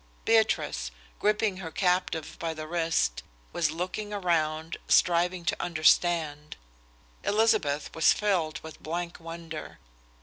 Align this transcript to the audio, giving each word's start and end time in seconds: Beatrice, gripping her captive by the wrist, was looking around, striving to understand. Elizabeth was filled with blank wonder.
Beatrice, 0.25 0.89
gripping 1.19 1.57
her 1.57 1.69
captive 1.69 2.35
by 2.39 2.55
the 2.55 2.65
wrist, 2.65 3.21
was 3.53 3.69
looking 3.69 4.11
around, 4.11 4.77
striving 4.87 5.45
to 5.45 5.61
understand. 5.61 6.57
Elizabeth 7.23 7.93
was 7.93 8.11
filled 8.11 8.59
with 8.63 8.81
blank 8.81 9.19
wonder. 9.19 9.77